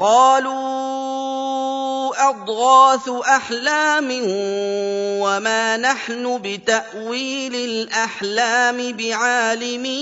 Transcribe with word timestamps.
قالوا 0.00 0.52
اضغاث 2.12 3.08
احلام 3.08 4.08
وما 5.24 5.76
نحن 5.76 6.24
بتاويل 6.44 7.54
الاحلام 7.54 8.78
بعالمين 8.92 9.96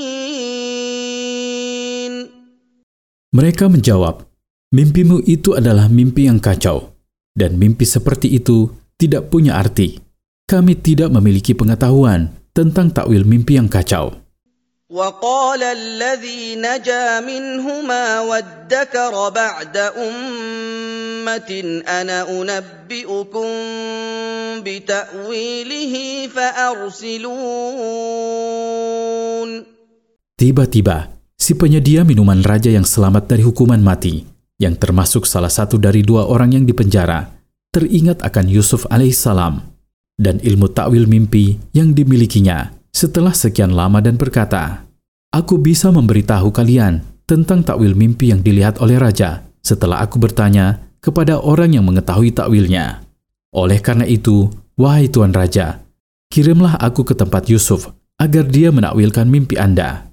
Mereka 3.34 3.66
menjawab, 3.66 4.30
mimpimu 4.74 5.18
itu 5.26 5.58
adalah 5.58 5.90
mimpi 5.90 6.26
yang 6.30 6.38
kacau, 6.38 6.94
dan 7.34 7.58
mimpi 7.58 7.82
seperti 7.86 8.30
itu 8.34 8.70
tidak 8.98 9.30
punya 9.30 9.58
arti. 9.58 9.98
Kami 10.46 10.78
tidak 10.78 11.10
memiliki 11.10 11.50
pengetahuan 11.54 12.30
tentang 12.54 12.94
takwil 12.94 13.26
mimpi 13.26 13.58
yang 13.58 13.66
kacau. 13.66 14.14
وقال 14.94 15.62
الذي 15.62 16.60
نجا 16.60 17.20
منهما 17.24 18.20
وادكر 18.20 19.28
بعد 19.32 19.76
امه 19.76 21.50
انا 21.88 22.18
انبئكم 22.28 23.48
بتاويله 24.60 25.94
فارسلون 26.28 27.24
Tiba-tiba, 30.34 31.14
si 31.40 31.54
penyedia 31.56 32.04
minuman 32.04 32.42
raja 32.44 32.68
yang 32.68 32.84
selamat 32.84 33.30
dari 33.30 33.40
hukuman 33.46 33.80
mati, 33.80 34.26
yang 34.60 34.76
termasuk 34.76 35.24
salah 35.24 35.48
satu 35.48 35.80
dari 35.80 36.04
dua 36.04 36.28
orang 36.28 36.58
yang 36.60 36.68
dipenjara, 36.68 37.32
teringat 37.72 38.20
akan 38.20 38.52
Yusuf 38.52 38.84
alaihissalam 38.92 39.62
dan 40.20 40.42
ilmu 40.44 40.68
takwil 40.68 41.08
mimpi 41.08 41.56
yang 41.72 41.96
dimilikinya 41.96 42.77
setelah 42.89 43.33
sekian 43.33 43.73
lama 43.73 44.01
dan 44.03 44.17
berkata, 44.19 44.85
Aku 45.29 45.61
bisa 45.61 45.93
memberitahu 45.93 46.49
kalian 46.49 47.05
tentang 47.29 47.61
takwil 47.61 47.93
mimpi 47.93 48.33
yang 48.33 48.41
dilihat 48.41 48.81
oleh 48.81 48.97
raja 48.97 49.45
setelah 49.61 50.01
aku 50.01 50.17
bertanya 50.17 50.81
kepada 50.97 51.37
orang 51.37 51.77
yang 51.77 51.85
mengetahui 51.85 52.33
takwilnya. 52.33 53.05
Oleh 53.53 53.77
karena 53.77 54.09
itu, 54.09 54.49
wahai 54.73 55.09
Tuan 55.09 55.33
Raja, 55.33 55.81
kirimlah 56.33 56.77
aku 56.77 57.05
ke 57.05 57.13
tempat 57.13 57.49
Yusuf 57.49 57.89
agar 58.17 58.45
dia 58.45 58.69
menakwilkan 58.69 59.25
mimpi 59.25 59.57
Anda. 59.57 60.09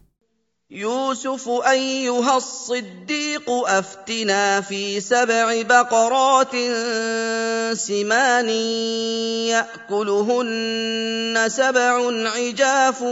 Yusuf 0.68 1.46
ayyuhas 1.64 2.68
siddiq 2.68 3.25
الصديق 3.36 3.68
أفتنا 3.68 4.60
في 4.60 5.00
سبع 5.00 5.62
بقرات 5.62 6.56
سمان 7.76 8.48
يأكلهن 9.52 11.44
سبع 11.48 11.94
عجاف 12.36 13.02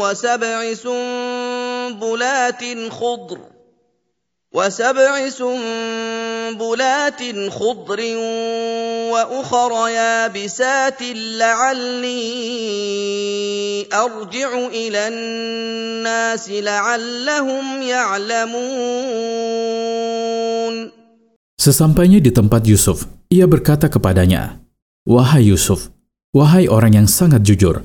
وسبع 0.00 0.74
سنبلات 0.74 2.62
خضر 2.90 3.38
وسبع 4.52 5.28
سنبلات 5.28 7.22
خضر 7.50 8.00
واخر 9.13 9.71
يابسات 9.89 11.01
لعلي 11.39 12.25
ارجع 13.93 14.49
الى 14.67 15.01
الناس 15.07 16.49
لعلهم 16.49 17.81
يعلمون 17.81 18.69
Sesampainya 21.59 22.23
di 22.23 22.31
tempat 22.31 22.63
Yusuf, 22.63 23.03
ia 23.27 23.43
berkata 23.43 23.91
kepadanya, 23.91 24.63
Wahai 25.03 25.51
Yusuf, 25.51 25.91
wahai 26.31 26.71
orang 26.71 27.03
yang 27.03 27.07
sangat 27.11 27.43
jujur, 27.43 27.83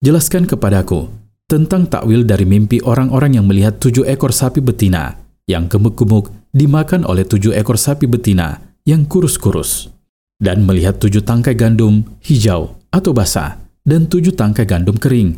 jelaskan 0.00 0.48
kepadaku 0.48 1.12
tentang 1.44 1.84
takwil 1.84 2.24
dari 2.24 2.48
mimpi 2.48 2.80
orang-orang 2.80 3.36
yang 3.36 3.44
melihat 3.44 3.76
tujuh 3.76 4.08
ekor 4.08 4.32
sapi 4.32 4.64
betina 4.64 5.20
yang 5.44 5.68
gemuk-gemuk 5.68 6.32
dimakan 6.56 7.04
oleh 7.04 7.28
tujuh 7.28 7.52
ekor 7.52 7.76
sapi 7.76 8.08
betina 8.08 8.56
yang 8.88 9.04
kurus-kurus, 9.04 9.92
Dan 10.45 10.61
melihat 10.61 11.01
tujuh 11.01 11.25
tangkai 11.25 11.57
gandum 11.57 12.05
hijau 12.21 12.77
atau 12.93 13.11
basah 13.17 13.57
dan 13.81 14.05
tujuh 14.05 14.37
tangkai 14.37 14.69
gandum 14.69 14.93
kering. 14.93 15.33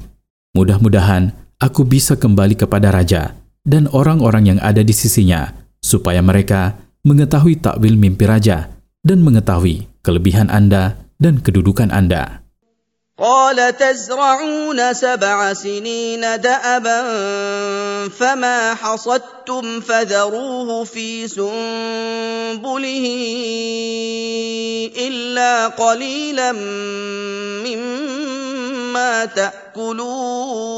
Mudah-mudahan 0.51 1.31
aku 1.63 1.87
bisa 1.87 2.19
kembali 2.19 2.59
kepada 2.59 2.91
raja 2.91 3.31
dan 3.63 3.87
orang-orang 3.95 4.55
yang 4.55 4.59
ada 4.59 4.83
di 4.83 4.91
sisinya, 4.91 5.51
supaya 5.79 6.19
mereka 6.19 6.75
mengetahui 7.07 7.59
takwil 7.59 7.95
mimpi 7.95 8.27
raja 8.27 8.71
dan 9.03 9.23
mengetahui 9.23 9.87
kelebihan 10.03 10.51
Anda 10.51 10.99
dan 11.19 11.39
kedudukan 11.39 11.91
Anda. 11.91 12.46
قال 13.22 13.76
تزرعون 13.76 14.92
سبع 14.92 15.52
سنين 15.52 16.20
دأبا 16.20 17.00
فما 18.08 18.74
حصدتم 18.74 19.80
فذروه 19.80 20.84
في 20.84 21.28
سنبله 21.28 23.06
إلا 24.98 25.68
قليلا 25.68 26.52
مما 27.62 29.24
تأكلون 29.24 30.72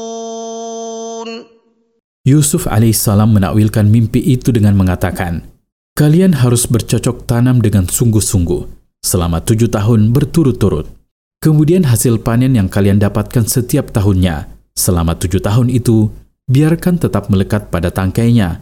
Yusuf 2.25 2.65
alaihissalam 2.65 3.37
menakwilkan 3.37 3.85
mimpi 3.85 4.17
itu 4.17 4.49
dengan 4.49 4.73
mengatakan, 4.73 5.45
Kalian 5.93 6.33
harus 6.41 6.65
bercocok 6.65 7.29
tanam 7.29 7.61
dengan 7.61 7.85
sungguh-sungguh 7.85 8.65
selama 9.05 9.45
tujuh 9.45 9.69
tahun 9.69 10.09
berturut-turut. 10.09 10.98
Kemudian 11.40 11.88
hasil 11.88 12.20
panen 12.20 12.52
yang 12.52 12.68
kalian 12.68 13.00
dapatkan 13.00 13.48
setiap 13.48 13.88
tahunnya 13.96 14.52
selama 14.76 15.16
tujuh 15.16 15.40
tahun 15.40 15.72
itu, 15.72 16.12
biarkan 16.44 17.00
tetap 17.00 17.32
melekat 17.32 17.72
pada 17.72 17.88
tangkainya 17.88 18.60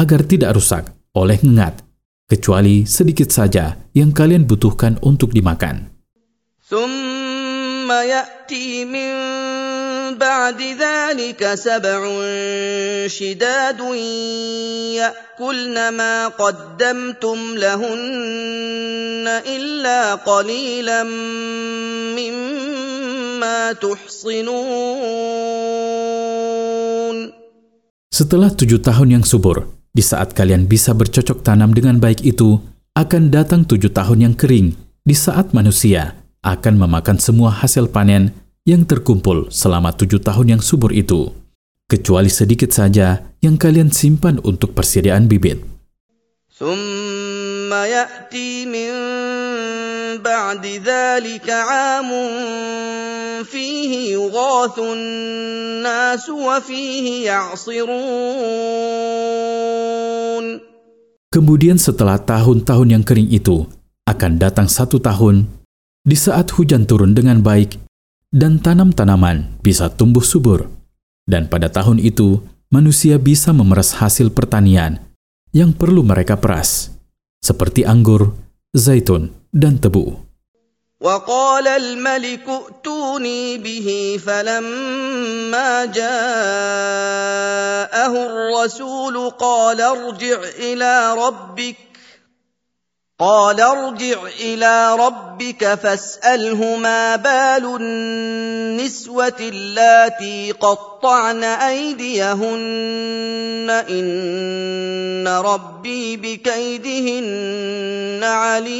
agar 0.00 0.24
tidak 0.24 0.56
rusak 0.56 0.88
oleh 1.12 1.36
ngengat, 1.44 1.84
kecuali 2.24 2.88
sedikit 2.88 3.28
saja 3.28 3.76
yang 3.92 4.16
kalian 4.16 4.48
butuhkan 4.48 4.96
untuk 5.04 5.36
dimakan. 5.36 5.92
ثم 7.83 7.91
يأتي 7.91 8.85
من 8.85 9.11
بعد 10.15 10.61
ذلك 10.79 11.41
سبع 11.55 11.99
شداد 13.11 13.79
يأكلن 14.95 15.77
ما 15.89 16.27
قدمتم 16.27 17.39
لهن 17.57 19.25
إلا 19.43 20.15
قليلا 20.15 21.03
مما 22.15 23.73
تحصنون 23.73 25.19
Setelah 28.09 28.51
tujuh 28.51 28.83
tahun 28.83 29.15
yang 29.15 29.23
subur, 29.23 29.63
di 29.95 30.03
saat 30.03 30.35
kalian 30.35 30.67
bisa 30.67 30.91
bercocok 30.91 31.39
tanam 31.39 31.71
dengan 31.71 32.03
baik 32.03 32.19
itu, 32.27 32.59
akan 32.91 33.31
datang 33.31 33.63
tujuh 33.63 33.95
tahun 33.95 34.27
yang 34.27 34.35
kering, 34.35 34.75
di 35.07 35.15
saat 35.15 35.55
manusia 35.55 36.19
akan 36.43 36.75
memakan 36.79 37.19
semua 37.19 37.51
hasil 37.51 37.91
panen 37.91 38.31
yang 38.63 38.87
terkumpul 38.87 39.51
selama 39.51 39.91
tujuh 39.95 40.21
tahun 40.23 40.57
yang 40.57 40.61
subur 40.63 40.95
itu, 40.95 41.31
kecuali 41.89 42.29
sedikit 42.31 42.71
saja 42.71 43.23
yang 43.43 43.57
kalian 43.59 43.91
simpan 43.91 44.39
untuk 44.43 44.77
persediaan 44.77 45.27
bibit. 45.27 45.79
ثم 46.59 47.71
يأتي 47.71 48.67
من 48.67 48.91
بعد 50.19 50.65
ذلك 50.83 51.47
عام 51.49 52.09
فيه 53.47 54.11
يغاث 54.11 54.79
الناس 54.79 56.29
وفيه 56.29 57.25
يعصرون 57.31 57.99
Kemudian 61.29 61.77
setelah 61.77 62.17
tahun-tahun 62.17 62.89
yang 62.89 63.05
kering 63.05 63.29
itu, 63.29 63.69
akan 64.09 64.41
datang 64.41 64.65
satu 64.65 64.97
tahun 64.97 65.45
di 66.03 66.17
saat 66.17 66.49
hujan 66.55 66.87
turun 66.89 67.13
dengan 67.13 67.43
baik 67.43 67.77
dan 68.33 68.61
tanam-tanaman 68.61 69.59
bisa 69.61 69.89
tumbuh 69.89 70.23
subur. 70.23 70.69
Dan 71.29 71.45
pada 71.45 71.69
tahun 71.69 72.01
itu, 72.01 72.41
manusia 72.73 73.21
bisa 73.21 73.53
memeras 73.53 73.97
hasil 74.01 74.33
pertanian 74.33 74.97
yang 75.53 75.73
perlu 75.73 76.01
mereka 76.01 76.37
peras, 76.37 76.89
seperti 77.41 77.85
anggur, 77.85 78.33
zaitun, 78.73 79.33
dan 79.53 79.77
tebu. 79.77 80.29
وقال 80.99 81.67
الملك 81.67 82.43
ائتوني 82.43 83.57
به 83.57 84.19
فلما 84.25 85.85
جاءه 85.95 86.03
الرسول 88.11 89.29
قال 89.29 89.81
ارجع 89.81 90.39
إلى 90.59 91.13
ربك 91.15 91.75
قال 93.19 93.59
ارجع 93.59 94.31
إلى 94.39 94.95
ربك 94.95 95.59
فاسأله 95.59 96.55
ما 96.79 97.19
بال 97.19 97.75
النسوة 97.81 99.39
اللاتي 99.39 100.51
قطعن 100.55 101.43
أيديهن 101.43 103.67
إن 103.91 105.27
ربي 105.27 106.17
بكيدهن 106.17 108.23
عليم 108.23 108.79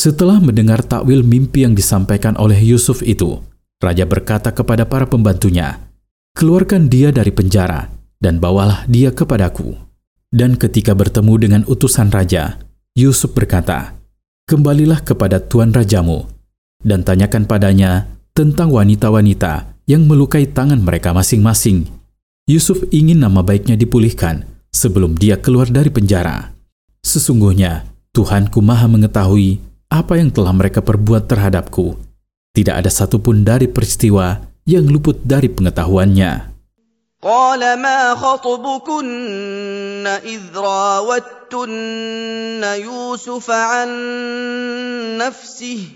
Setelah 0.00 0.40
mendengar 0.40 0.80
takwil 0.86 1.26
mimpi 1.26 1.66
yang 1.66 1.74
disampaikan 1.76 2.38
oleh 2.40 2.56
Yusuf 2.56 3.04
itu, 3.04 3.36
raja 3.82 4.06
berkata 4.08 4.48
kepada 4.54 4.86
para 4.88 5.04
pembantunya, 5.10 5.76
"Keluarkan 6.38 6.88
dia 6.88 7.12
dari 7.12 7.28
penjara 7.34 7.90
dan 8.16 8.40
bawalah 8.40 8.88
dia 8.88 9.12
kepadaku. 9.12 9.83
Dan 10.35 10.59
ketika 10.59 10.91
bertemu 10.91 11.33
dengan 11.39 11.61
utusan 11.63 12.11
raja, 12.11 12.59
Yusuf 12.91 13.31
berkata, 13.31 13.95
Kembalilah 14.43 14.99
kepada 14.99 15.39
tuan 15.39 15.71
rajamu, 15.71 16.27
dan 16.83 17.07
tanyakan 17.07 17.47
padanya 17.47 18.11
tentang 18.35 18.67
wanita-wanita 18.67 19.79
yang 19.87 20.03
melukai 20.03 20.43
tangan 20.51 20.83
mereka 20.83 21.15
masing-masing. 21.15 21.87
Yusuf 22.51 22.83
ingin 22.91 23.23
nama 23.23 23.41
baiknya 23.41 23.79
dipulihkan 23.79 24.43
sebelum 24.75 25.15
dia 25.15 25.39
keluar 25.39 25.71
dari 25.71 25.87
penjara. 25.87 26.51
Sesungguhnya, 26.99 27.87
Tuhanku 28.11 28.59
maha 28.59 28.91
mengetahui 28.91 29.63
apa 29.87 30.19
yang 30.19 30.35
telah 30.35 30.51
mereka 30.51 30.83
perbuat 30.83 31.31
terhadapku. 31.31 31.95
Tidak 32.51 32.75
ada 32.75 32.91
satupun 32.91 33.47
dari 33.47 33.71
peristiwa 33.71 34.35
yang 34.67 34.83
luput 34.83 35.23
dari 35.23 35.47
pengetahuannya. 35.47 36.54
قال 37.25 37.79
ما 37.79 38.15
خطبكن 38.15 40.07
إذ 40.07 40.41
راوتن 40.55 41.73
يوسف 42.63 43.51
عن 43.51 43.87
نفسه 45.17 45.87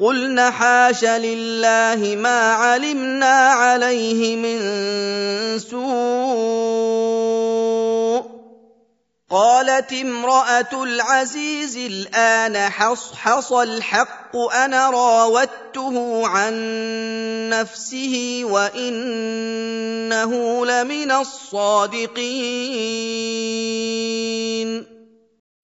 قلن 0.00 0.40
حاش 0.40 1.04
لله 1.04 2.16
ما 2.16 2.52
علمنا 2.52 3.48
عليه 3.48 4.36
من 4.36 4.58
سوء 5.58 5.84
قالت 9.30 9.92
امرأة 9.92 10.82
العزيز 10.82 11.76
الآن 11.76 12.68
حصحص 12.70 13.52
الحق 13.52 14.23
أنا 14.35 14.89
راودته 14.89 15.95
عن 16.27 16.53
نفسه 17.49 18.41
وإنه 18.45 20.31
لمن 20.65 21.11
الصادقين 21.11 22.29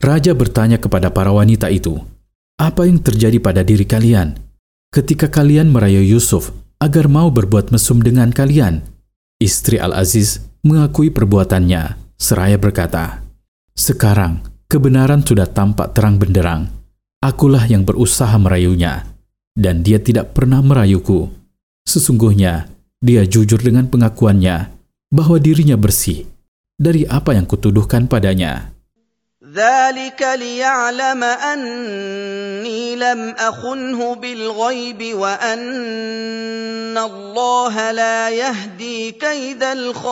Raja 0.05 0.37
bertanya 0.37 0.77
kepada 0.77 1.09
para 1.09 1.33
wanita 1.33 1.65
itu, 1.73 1.97
"Apa 2.61 2.85
yang 2.85 3.01
terjadi 3.01 3.41
pada 3.41 3.65
diri 3.65 3.89
kalian 3.89 4.37
ketika 4.93 5.25
kalian 5.33 5.73
merayu 5.73 6.05
Yusuf 6.05 6.53
agar 6.77 7.09
mau 7.09 7.33
berbuat 7.33 7.73
mesum 7.73 8.05
dengan 8.05 8.29
kalian?" 8.29 8.85
Istri 9.41 9.81
Al-Aziz 9.81 10.45
mengakui 10.63 11.09
perbuatannya, 11.11 12.15
seraya 12.15 12.55
berkata, 12.55 13.25
sekarang 13.75 14.39
kebenaran 14.71 15.19
sudah 15.19 15.43
tampak 15.51 15.91
terang 15.91 16.15
benderang. 16.15 16.71
Akulah 17.23 17.65
yang 17.65 17.81
berusaha 17.87 18.37
merayunya, 18.37 19.07
dan 19.57 19.81
dia 19.81 19.97
tidak 19.97 20.37
pernah 20.37 20.61
merayuku. 20.61 21.31
Sesungguhnya 21.85 22.69
dia 23.01 23.25
jujur 23.25 23.61
dengan 23.61 23.89
pengakuannya 23.89 24.69
bahwa 25.09 25.37
dirinya 25.37 25.77
bersih 25.77 26.25
dari 26.75 27.07
apa 27.07 27.33
yang 27.33 27.45
kutuduhkan 27.49 28.05
padanya. 28.05 28.75
ذلك 29.55 30.19
ليعلم 30.19 31.23
أني 31.23 32.95
لم 32.95 33.29
أخنه 33.29 34.15
بالغيب 34.15 35.15
وأن 35.15 36.97
الله 36.97 37.91
لا 37.91 38.29
يهدي 38.29 39.11
كيد 39.11 39.63
الخائنين 39.63 40.05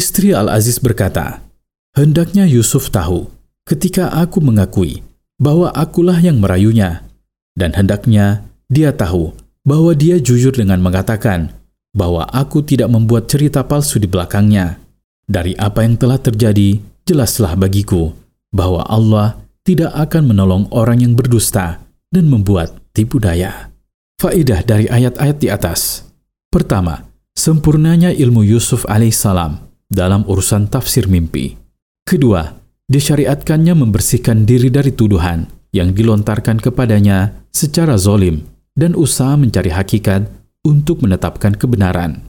Istri 0.00 0.32
Al-Aziz 0.32 0.80
berkata, 0.80 1.44
Hendaknya 1.92 2.48
Yusuf 2.48 2.88
tahu 2.88 3.28
ketika 3.68 4.08
aku 4.08 4.40
mengakui 4.40 5.04
bahwa 5.36 5.68
akulah 5.76 6.16
yang 6.16 6.40
merayunya, 6.40 7.04
dan 7.52 7.76
hendaknya 7.76 8.48
dia 8.72 8.96
tahu 8.96 9.36
bahwa 9.60 9.92
dia 9.92 10.16
jujur 10.16 10.56
dengan 10.56 10.80
mengatakan 10.80 11.52
bahwa 11.92 12.24
aku 12.32 12.64
tidak 12.64 12.88
membuat 12.88 13.28
cerita 13.28 13.60
palsu 13.60 14.00
di 14.00 14.08
belakangnya. 14.08 14.80
Dari 15.28 15.52
apa 15.60 15.84
yang 15.84 16.00
telah 16.00 16.16
terjadi, 16.16 16.80
jelaslah 17.04 17.52
bagiku 17.60 18.16
bahwa 18.56 18.88
Allah 18.88 19.36
tidak 19.68 19.92
akan 19.92 20.32
menolong 20.32 20.64
orang 20.72 21.04
yang 21.04 21.12
berdusta 21.12 21.76
dan 22.08 22.24
membuat 22.24 22.72
tipu 22.96 23.20
daya. 23.20 23.68
Faedah 24.16 24.64
dari 24.64 24.88
ayat-ayat 24.88 25.36
di 25.36 25.52
atas. 25.52 26.08
Pertama, 26.48 27.04
sempurnanya 27.36 28.16
ilmu 28.16 28.48
Yusuf 28.48 28.88
alaihissalam 28.88 29.69
dalam 29.90 30.22
urusan 30.24 30.70
tafsir 30.70 31.10
mimpi. 31.10 31.58
Kedua, 32.06 32.46
disyariatkannya 32.86 33.74
membersihkan 33.74 34.46
diri 34.46 34.70
dari 34.70 34.94
tuduhan 34.94 35.50
yang 35.74 35.94
dilontarkan 35.94 36.62
kepadanya 36.62 37.46
secara 37.50 37.98
zolim 37.98 38.46
dan 38.74 38.94
usaha 38.94 39.34
mencari 39.34 39.70
hakikat 39.70 40.26
untuk 40.66 41.02
menetapkan 41.02 41.54
kebenaran. 41.54 42.22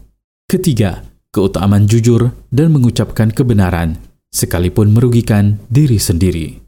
Ketiga, 0.50 1.06
keutamaan 1.32 1.88
jujur 1.88 2.34
dan 2.52 2.74
mengucapkan 2.76 3.32
kebenaran 3.32 3.98
sekalipun 4.32 4.92
merugikan 4.92 5.60
diri 5.68 6.00
sendiri. 6.00 6.61